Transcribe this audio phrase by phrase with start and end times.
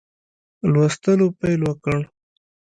[0.71, 1.99] لوستلو پیل وکړ.